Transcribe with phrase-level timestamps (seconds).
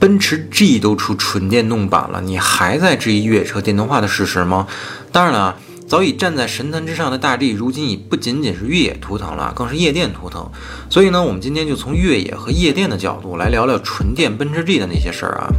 [0.00, 4.66] 奔驰 G 都出纯电动版了，你还在质疑越野车电动化的事实吗？
[5.12, 5.54] 当然了，
[5.86, 10.50] 早已站在神坛之上的大 G，如今已不仅仅是越野图腾了，更是夜店图腾。
[10.88, 15.52] 所以呢，我们今天就从越野和夜店的角度来聊聊纯电奔驰 G 的那些事儿啊。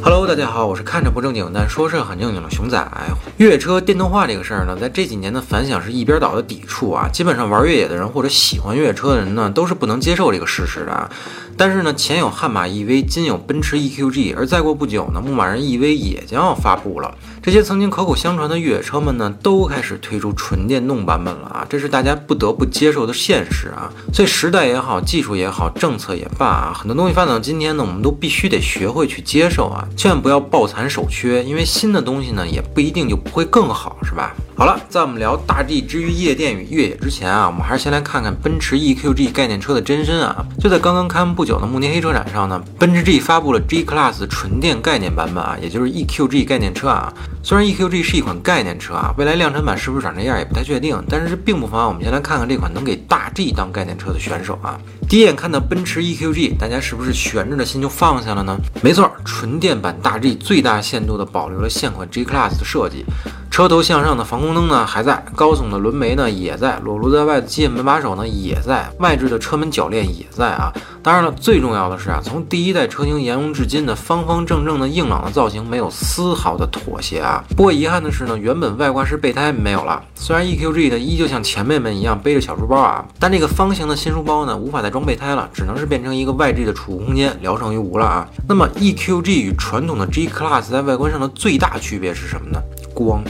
[0.00, 2.88] Hello，大家好，我是看着不正经但说事很正经的熊仔。
[3.36, 7.08] 越野车电动化这个事儿呢，在这几年的反响是一边倒的抵触啊。
[7.12, 11.10] 基本上玩越野的人或者喜欢越野车的人呢，都是不能接受这个事实的。
[11.58, 17.12] 但是呢，前有悍马 EV，今有奔驰 EQG，而再过不久呢，牧马人 EV 也将要发布了。
[17.42, 21.66] 这些曾经口口相传的越野车们呢，都开始推出纯电动版本了啊！
[21.68, 23.90] 这是大家不得不接受的现实啊！
[24.12, 29.88] 所以时代也好，技术也好，政策也罢啊，很多东西发展到今天呢，我们都必须得学会去接受啊！
[29.96, 34.32] 千万不要抱残守缺，因为新的东西呢，也不一定就不会更好，是吧？
[34.58, 40.44] 好了，在我们聊大 G 之于夜店与越野之前啊，我们还是先来看看奔驰 EQG 概念车的真身啊！
[40.58, 47.14] 就在刚刚开幕不久的慕尼黑车展上呢，奔驰 G 发布了 G Class 纯电概念版本啊，也就是 EQG 概念车啊。
[47.40, 54.76] 虽然 EQG 是一款概念车啊，未来量产版是不是长这样也不太确定，但是这并不妨碍我们先来看看这款能给大 G 当概念车的选手啊。
[55.08, 58.58] 第一眼看到奔驰 EQG，大家是不是悬着的心就放下了呢？
[58.82, 63.04] 没错，纯电版大 G 最大限度的保留了现款 G Class 的设计。
[63.58, 70.72] 车头向上的防空灯呢还在，高耸的轮眉呢也在，裸露在外的机械门把手呢也在，外置的车门铰链也在啊。
[71.02, 77.42] 当然了，最重要的是啊，从第一代车型沿用至今的方方正正的硬朗的造型没有丝毫的妥协啊。
[77.56, 80.00] 不过遗憾的是呢，原本外挂式备胎没有了。
[80.14, 88.28] 虽然 EQG 呢依旧像前辈们一样背着小书包啊，但这个方形的新书包呢无法再装备胎了，只能是变成一个外置的储物空间，聊胜于无了啊。
[88.46, 92.60] 那么 EQG 与传统的 G Class 在外观上的最大区别是什么呢？
[92.94, 93.20] 光。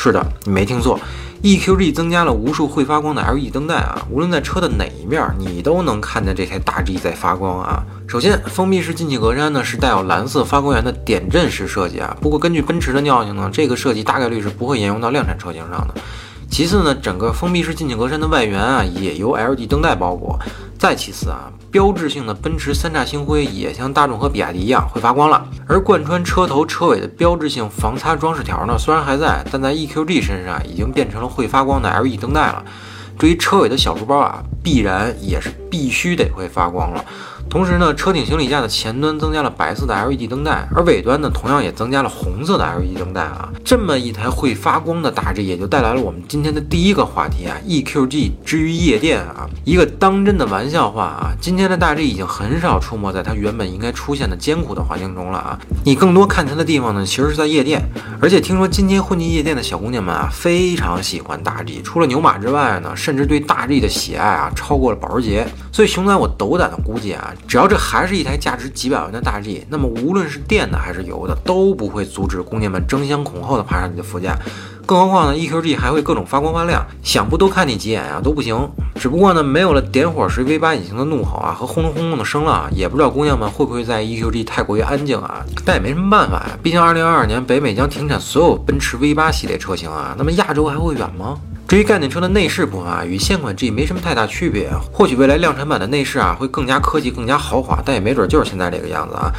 [0.00, 0.96] 是的，你没听错
[1.42, 7.82] ，EQG 增加了无数会发光的 LED 灯带啊，无论在车的哪一面，你都能看见这台大 G 在发光啊。
[8.06, 15.94] 首先，封闭式进气格栅呢是带有蓝色发光源的点阵式设计啊，不过根据奔驰的尿性呢，这个设计大概率是不会沿用到量产车型上的。
[16.58, 20.36] 其次呢，整个封闭式进气格栅的外缘啊也由 LED 灯带包裹。
[20.76, 25.46] 再其次啊，标志性的奔驰三叉星辉也像大众和比亚迪一样会发光了。
[25.68, 32.64] 而贯穿车头车尾的标志性防擦装饰条呢，虽然还在，但在 EQG 身上已经变成了会发光的 LED 灯带了。
[33.16, 37.04] 至于车尾的小书包啊，必然也是必须得会发光了。
[37.50, 43.48] 同时呢，车顶行李架的前端增加了白色的 LED 灯带，而尾端呢，同样也增加了红色的 LED 灯带啊。
[43.64, 51.32] 这么一台会发光的大 G，也就带来了我们今天的第一个话题啊，EQG 之于夜店啊，一个当真的玩笑话啊。
[51.40, 55.58] 今天的大 G 已经很少出没在它原本应该出现的艰苦的环境中了啊。
[55.84, 57.82] 你更多看它的地方呢，其实是在夜店。
[58.20, 65.46] 而且听说今天混进夜店的小姑娘们啊，非常喜欢大 G，除了牛马之外呢，甚至对大 G 的喜爱啊，超过了保时捷。
[65.72, 67.34] 所以熊仔，我斗胆的估计啊。
[67.46, 74.36] 只要这还是一台价值几百万的大 G，那么无论是电的还是油的，都不会阻止姑娘们争先恐后的爬上你的副驾。
[74.84, 78.56] 更何况呢，EQG 还会各种发光发亮，想不多看你几眼啊都不行。
[78.94, 85.44] 只不过呢，没有了点火时 V8 引擎的怒吼啊和轰隆轰隆的声浪，也不知道姑娘们会不会在 EQG 太过于安静啊。
[85.62, 91.36] 但也没什么办法呀，毕竟2022年北美将停产所有奔驰 V8 系列车型啊，那么亚洲还会远吗？
[91.68, 94.70] 至于概念车的内饰部分啊，与现款 G 没什么太大区别。
[94.90, 99.30] 或许未来量产版的内饰啊会更加科技、更加豪华，但也没准就是现在这个样子啊。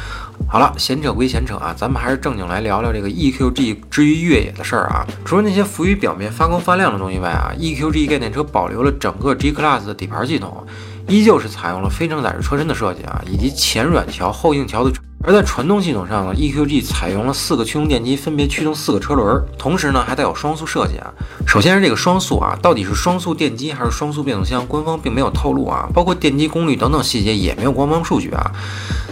[0.48, 5.04] 好了，闲扯归闲扯啊，咱们还是正经来聊聊这个 EQG 之于越野的事儿啊。
[5.24, 10.64] 除了那些浮于表面、发光发亮的东西外啊，EQG 概念车保留了整个 G Class 的底盘系统，
[11.08, 14.92] 依旧是采用了非承载式车身的设计啊，以及前软桥后硬桥的。
[15.22, 21.12] 而在传动系统上呢，EQG 采用了四个驱动电机，分别驱动四个车轮，同时呢还带有双速设计啊。
[21.46, 28.50] 首先是这个双速啊，到底是双速电机还是双速变速箱，官方并没有透露啊，包括电机功率等等细节也没有官方数据啊。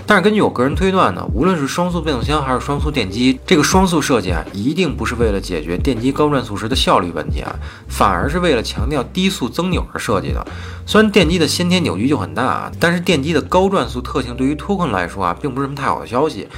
[0.09, 7.55] 但是根据我个人推断呢，无论是双速变速箱还是双速电机，这个双速设计啊，一定不是为了解决电机高转速时的效率问题啊，
[7.89, 10.43] 反而是为了强调低速增扭而设计的。
[10.87, 16.49] 虽然电机的先天扭矩就很大啊，但是电机的高转速特性对于脱困来说啊，并不是什么太好的消息。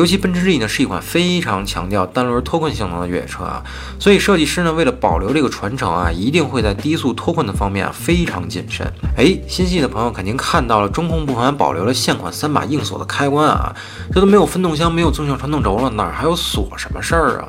[0.00, 3.62] 尤其奔驰 G 呢是一款非常强调单轮脱困性能的越野车啊，
[3.98, 8.90] 所以设计师呢为了保留这个传承啊，一定会在低速脱困的方面非常谨慎。
[9.18, 13.76] 哎，心细的朋友肯定看到了，中控部分保留了现款三把硬锁的开关啊，
[14.10, 17.48] 这都没有分动箱，没有纵向传动轴了，哪还有锁什么事儿啊？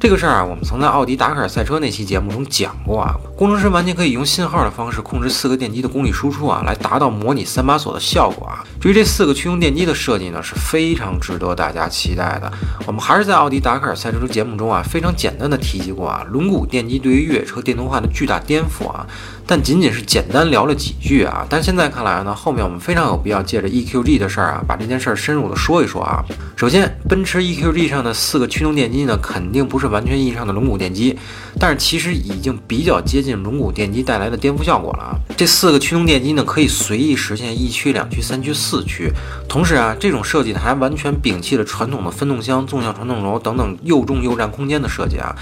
[0.00, 3.14] 这个事儿啊，我们曾在奥迪达喀尔赛车那期节目中讲过啊。
[3.42, 8.62] 工程师完全可以用信号的方式控制四个电机的功率输出啊，来达到模拟三把锁的效果啊。
[8.80, 12.48] 至于这四个驱动电机的设计呢，是非常值得大家期待的。
[12.86, 19.04] 我们还是在奥迪达喀尔赛车节目中啊，非常简单的提及过啊，轮毂电机对于越野车电动化的巨大颠覆啊，
[19.44, 21.44] 但仅仅是简单聊了几句啊。
[21.50, 26.24] 但现在看来呢，后面我们非常有必要借着 EQG 的事儿啊，把这件事儿深入的说一说啊。
[26.56, 31.18] 首先，奔驰 EQG 上的四个驱动电机呢，肯定不是完全意义上的轮毂电机，
[31.58, 35.16] 但是其实已经比较接近轮毂电机带来的颠覆效果了啊。
[35.36, 39.12] 这四个驱动电机呢，可以随意实现一驱、两驱、三驱、四驱。
[39.48, 45.34] 同时啊，这种设计呢还完全摒弃了传统的分动箱、纵向传动轴等等又重又占空间的设计啊。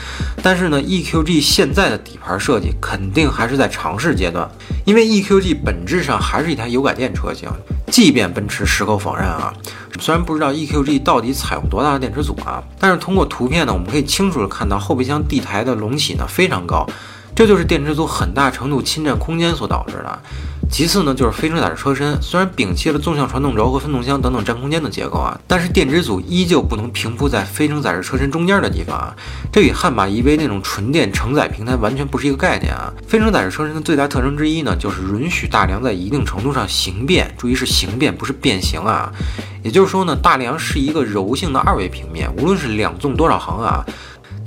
[0.42, 4.48] 但是呢，EQG 现在的底盘设计肯定还是在尝试阶段，
[4.84, 7.48] 因为 EQG 本质上还是一台油改电车型。
[7.90, 9.52] 即便奔驰矢口否认啊，
[9.98, 16.86] 虽然不知道 EQG 到底采用多大的电池组啊，但是通过图片呢，我们可以清楚的看到后备箱地台的隆起呢非常高，
[17.40, 20.19] 这就是电池组很大程度侵占空间所导致的。
[20.70, 29.16] 其次呢，就是非承载式车身，虽然摒弃了纵向传动轴和分动箱等等占空间的结构啊，但是电池组依旧不能平铺在非承载式车身中间的地方啊，
[29.50, 32.92] 这与悍马 EV 那种纯电承载平台完全不是一个概念啊。
[33.08, 39.10] 非承载式车身的最大特征之一呢，就是允许大梁在一定程度上形变，注意是形变，不是变形啊。
[39.62, 43.82] 也就是说呢，大梁是一个柔性的二维平面，无论是两纵多少横啊。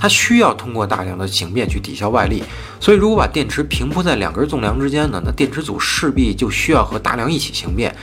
[0.04, 2.44] 它需要通过大量的形变去抵消外力，
[2.78, 7.96] 所以如果把电池平铺在两根纵梁之间呢，那电池组势必就需要和大梁一起形变，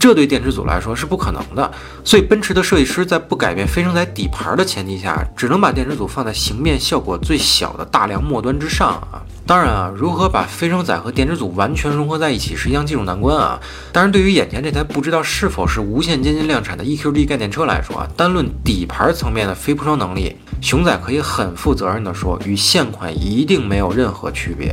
[0.00, 1.70] 这对电池组来说是不可能的。
[2.02, 9.20] 所以奔驰的设计师在不改变飞升载底盘的前提下，只能把电池组放在形变效果最小的大梁末端之上啊。
[9.46, 13.60] 当然啊，如何把飞升载和电池组完全融合在一起是一项技术难关啊。
[13.92, 24.72] 当然，对于眼前这台不知道是否是无限接近量产的 EQD 概念车来说啊，单论底盘层面的飞铺装能力，熊仔可以很负责任地说，与现款一定没有任何区别。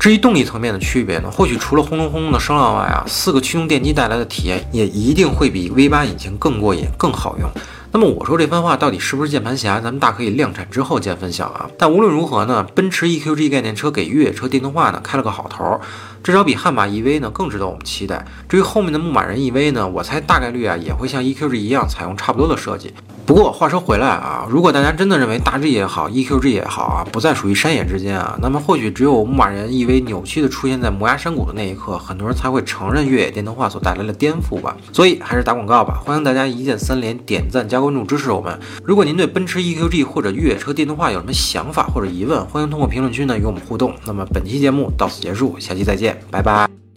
[0.00, 7.48] 至于动力层面的区别呢，或许除了轰隆轰隆的声浪外啊，四个驱动电机带来的体验也一定会比 V8 引擎更过瘾、更好用。
[7.92, 9.78] 那么我说这番话到底是不是键盘侠？
[9.80, 11.68] 咱们大可以量产之后见分晓啊。
[11.78, 15.78] 但无论如何呢，奔驰 EQG 概念车给越野车电动化呢开了个好头，
[16.22, 18.24] 至少比悍马 EV 呢更值得我们期待。
[18.48, 22.94] 至于后面的牧马人 EV 呢，我猜大概率啊也会像 EQG 一样采用差不多的设计。
[23.28, 34.74] 不过话说回来啊，如果大家真的认为大 G 也好，EQG 也好啊，不再属于山野之间啊，那么或许只有牧马人 EV 扭曲的出现在摩崖山谷的那一刻，很多人才会承认越野电动化所带来的颠覆吧。
[34.94, 38.58] 所以还是打广告吧，欢迎大家一键三连、点赞加关注支持我们。
[38.82, 43.94] 如果您对奔驰 EQG 或者越野车电动化有什么想法或者疑问，欢迎通过评论区呢与我们互动。
[44.06, 46.87] 那么本期节目到此结束，下期再见，拜拜。